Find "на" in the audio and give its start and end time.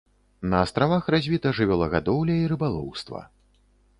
0.53-0.57